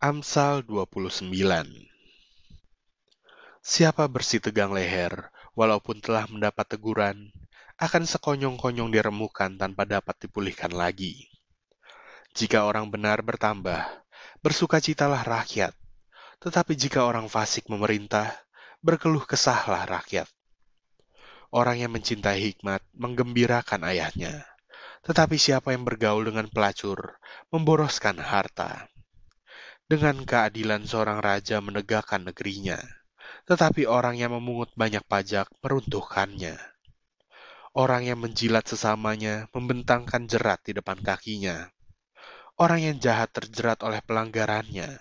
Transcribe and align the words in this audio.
Amsal 0.00 0.64
29 0.64 1.28
Siapa 3.60 4.08
bersih 4.08 4.40
tegang 4.40 4.72
leher, 4.72 5.28
walaupun 5.52 6.00
telah 6.00 6.24
mendapat 6.24 6.72
teguran, 6.72 7.28
akan 7.76 8.08
sekonyong-konyong 8.08 8.88
diremukan 8.96 9.60
tanpa 9.60 9.84
dapat 9.84 10.16
dipulihkan 10.24 10.72
lagi. 10.72 11.28
Jika 12.32 12.64
orang 12.64 12.88
benar 12.88 13.20
bertambah, 13.20 13.84
bersukacitalah 14.40 15.20
rakyat. 15.20 15.76
Tetapi 16.40 16.80
jika 16.80 17.04
orang 17.04 17.28
fasik 17.28 17.68
memerintah, 17.68 18.32
berkeluh 18.80 19.28
kesahlah 19.28 19.84
rakyat. 19.84 20.32
Orang 21.52 21.76
yang 21.76 21.92
mencintai 21.92 22.40
hikmat 22.40 22.80
menggembirakan 22.96 23.84
ayahnya, 23.84 24.48
tetapi 25.04 25.36
siapa 25.36 25.76
yang 25.76 25.84
bergaul 25.84 26.24
dengan 26.24 26.48
pelacur 26.48 27.20
memboroskan 27.52 28.16
harta. 28.16 28.88
Dengan 29.90 30.22
keadilan 30.22 30.86
seorang 30.86 31.18
raja 31.18 31.58
menegakkan 31.58 32.22
negerinya, 32.22 32.78
tetapi 33.42 33.90
orang 33.90 34.22
yang 34.22 34.30
memungut 34.30 34.70
banyak 34.78 35.02
pajak 35.02 35.50
meruntuhkannya. 35.58 36.54
Orang 37.74 38.06
yang 38.06 38.22
menjilat 38.22 38.70
sesamanya 38.70 39.50
membentangkan 39.50 40.30
jerat 40.30 40.62
di 40.62 40.78
depan 40.78 40.94
kakinya. 41.02 41.74
Orang 42.54 42.86
yang 42.86 43.02
jahat 43.02 43.34
terjerat 43.34 43.82
oleh 43.82 43.98
pelanggarannya, 44.06 44.94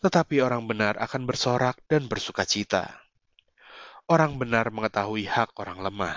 tetapi 0.00 0.40
orang 0.40 0.64
benar 0.64 0.96
akan 0.96 1.28
bersorak 1.28 1.76
dan 1.84 2.08
bersukacita. 2.08 2.88
Orang 4.08 4.40
benar 4.40 4.72
mengetahui 4.72 5.28
hak 5.28 5.52
orang 5.60 5.84
lemah, 5.84 6.16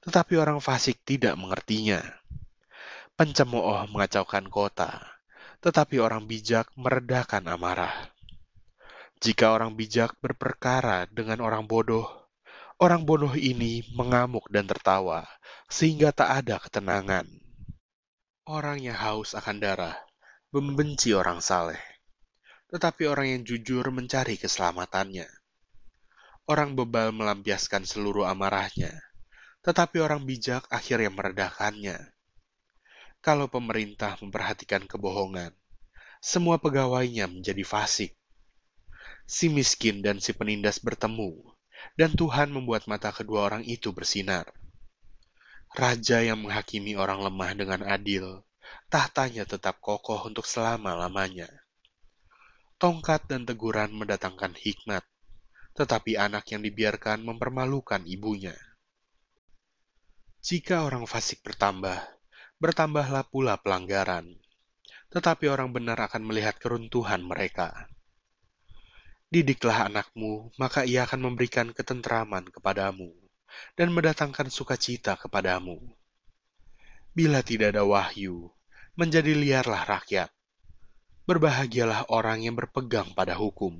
tetapi 0.00 0.40
orang 0.40 0.64
fasik 0.64 1.04
tidak 1.04 1.36
mengertinya. 1.36 2.00
Pencemooh 3.12 3.84
mengacaukan 3.92 4.48
kota, 4.48 5.17
tetapi 5.58 5.98
orang 5.98 6.30
bijak 6.30 6.70
meredakan 6.78 7.50
amarah. 7.50 7.94
Jika 9.18 9.50
orang 9.50 9.74
bijak 9.74 10.14
berperkara 10.22 11.10
dengan 11.10 11.42
orang 11.42 11.66
bodoh, 11.66 12.06
orang 12.78 13.02
bodoh 13.02 13.34
ini 13.34 13.82
mengamuk 13.90 14.46
dan 14.54 14.70
tertawa, 14.70 15.26
sehingga 15.66 16.14
tak 16.14 16.46
ada 16.46 16.62
ketenangan. 16.62 17.26
Orang 18.46 18.78
yang 18.78 18.94
haus 18.94 19.34
akan 19.34 19.58
darah 19.58 19.98
membenci 20.54 21.12
orang 21.12 21.42
saleh, 21.44 21.82
tetapi 22.72 23.04
orang 23.04 23.26
yang 23.36 23.42
jujur 23.44 23.84
mencari 23.92 24.40
keselamatannya. 24.40 25.28
Orang 26.48 26.72
bebal 26.72 27.12
melampiaskan 27.12 27.84
seluruh 27.84 28.24
amarahnya, 28.24 28.94
tetapi 29.60 30.00
orang 30.00 30.24
bijak 30.24 30.64
akhirnya 30.72 31.12
meredakannya. 31.12 32.17
Kalau 33.18 33.50
pemerintah 33.50 34.14
memperhatikan 34.22 34.86
kebohongan, 34.86 35.50
semua 36.22 36.58
pegawainya 36.58 37.26
menjadi 37.26 37.62
fasik. 37.66 38.14
Si 39.26 39.50
miskin 39.50 40.00
dan 40.00 40.22
si 40.22 40.34
penindas 40.34 40.78
bertemu, 40.78 41.34
dan 41.98 42.14
Tuhan 42.14 42.54
membuat 42.54 42.86
mata 42.86 43.10
kedua 43.10 43.50
orang 43.50 43.66
itu 43.66 43.90
bersinar. 43.90 44.50
Raja 45.74 46.24
yang 46.24 46.46
menghakimi 46.46 46.96
orang 46.96 47.20
lemah 47.20 47.52
dengan 47.54 47.80
adil, 47.84 48.42
tahtanya 48.88 49.44
tetap 49.44 49.78
kokoh 49.84 50.18
untuk 50.24 50.48
selama-lamanya. 50.48 51.50
Tongkat 52.78 53.26
dan 53.26 53.44
teguran 53.44 53.90
mendatangkan 53.92 54.54
hikmat, 54.54 55.02
tetapi 55.74 56.14
anak 56.18 56.50
yang 56.54 56.62
dibiarkan 56.62 57.26
mempermalukan 57.26 58.06
ibunya. 58.06 58.54
Jika 60.38 60.86
orang 60.86 61.04
fasik 61.04 61.42
bertambah, 61.42 62.17
bertambahlah 62.58 63.22
pula 63.30 63.54
pelanggaran, 63.54 64.34
tetapi 65.14 65.46
orang 65.46 65.70
benar 65.70 65.98
akan 66.02 66.26
melihat 66.26 66.58
keruntuhan 66.58 67.22
mereka. 67.22 67.86
Didiklah 69.30 69.86
anakmu, 69.86 70.50
maka 70.58 70.82
ia 70.82 71.06
akan 71.06 71.30
memberikan 71.30 71.70
ketentraman 71.70 72.50
kepadamu 72.50 73.14
dan 73.78 73.94
mendatangkan 73.94 74.50
sukacita 74.50 75.14
kepadamu. 75.14 75.78
Bila 77.14 77.46
tidak 77.46 77.78
ada 77.78 77.86
wahyu, 77.86 78.50
menjadi 78.98 79.38
liarlah 79.38 79.86
rakyat. 79.86 80.30
Berbahagialah 81.28 82.10
orang 82.10 82.42
yang 82.42 82.56
berpegang 82.58 83.14
pada 83.14 83.36
hukum. 83.38 83.78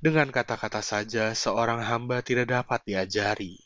Dengan 0.00 0.32
kata-kata 0.32 0.80
saja, 0.80 1.36
seorang 1.36 1.84
hamba 1.84 2.24
tidak 2.24 2.50
dapat 2.50 2.80
diajari, 2.86 3.58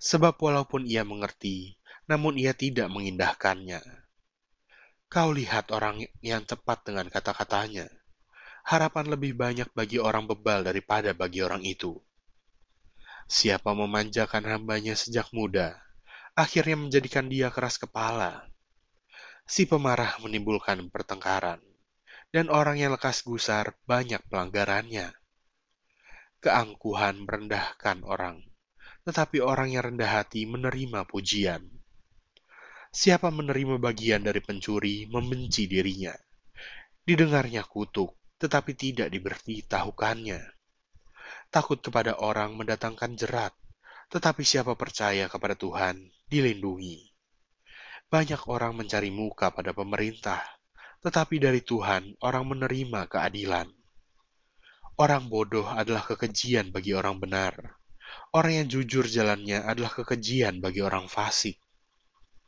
sebab 0.00 0.36
walaupun 0.36 0.84
ia 0.84 1.04
mengerti, 1.04 1.76
namun 2.04 2.36
ia 2.36 2.52
tidak 2.52 2.92
mengindahkannya. 2.92 3.80
Kau 5.08 5.30
lihat 5.30 5.70
orang 5.70 6.04
yang 6.20 6.42
tepat 6.42 6.82
dengan 6.84 7.06
kata-katanya. 7.06 7.86
Harapan 8.64 9.12
lebih 9.12 9.36
banyak 9.36 9.68
bagi 9.76 10.00
orang 10.00 10.24
bebal 10.24 10.64
daripada 10.64 11.12
bagi 11.12 11.44
orang 11.44 11.60
itu. 11.62 12.00
Siapa 13.28 13.76
memanjakan 13.76 14.44
hambanya 14.48 14.96
sejak 14.96 15.28
muda, 15.32 15.80
akhirnya 16.32 16.76
menjadikan 16.76 17.28
dia 17.28 17.52
keras 17.52 17.76
kepala. 17.76 18.48
Si 19.44 19.68
pemarah 19.68 20.16
menimbulkan 20.24 20.80
pertengkaran, 20.88 21.60
dan 22.32 22.48
orang 22.48 22.80
yang 22.80 22.96
lekas 22.96 23.20
gusar 23.20 23.76
banyak 23.84 24.20
pelanggarannya. 24.32 25.12
Keangkuhan 26.40 27.24
merendahkan 27.24 28.04
orang, 28.04 28.40
tetapi 29.04 29.44
orang 29.44 29.72
yang 29.72 29.92
rendah 29.92 30.24
hati 30.24 30.48
menerima 30.48 31.04
pujian. 31.04 31.73
Siapa 32.94 33.26
menerima 33.26 33.82
bagian 33.82 34.22
dari 34.22 34.38
pencuri 34.38 35.10
membenci 35.10 35.66
dirinya. 35.66 36.14
Didengarnya 37.02 37.66
kutuk, 37.66 38.14
tetapi 38.38 38.70
tidak 38.78 39.10
diberitahukannya. 39.10 40.38
Takut 41.50 41.82
kepada 41.82 42.22
orang 42.22 42.54
mendatangkan 42.54 43.18
jerat, 43.18 43.50
tetapi 44.14 44.46
siapa 44.46 44.78
percaya 44.78 45.26
kepada 45.26 45.58
Tuhan 45.58 46.06
dilindungi. 46.30 47.10
Banyak 48.06 48.46
orang 48.46 48.78
mencari 48.78 49.10
muka 49.10 49.50
pada 49.50 49.74
pemerintah, 49.74 50.38
tetapi 51.02 51.42
dari 51.42 51.66
Tuhan 51.66 52.14
orang 52.22 52.46
menerima 52.46 53.10
keadilan. 53.10 53.74
Orang 55.02 55.26
bodoh 55.26 55.66
adalah 55.66 56.06
kekejian 56.06 56.70
bagi 56.70 56.94
orang 56.94 57.18
benar. 57.18 57.58
Orang 58.30 58.54
yang 58.54 58.68
jujur 58.70 59.10
jalannya 59.10 59.66
adalah 59.66 59.90
kekejian 59.90 60.62
bagi 60.62 60.78
orang 60.78 61.10
fasik 61.10 61.58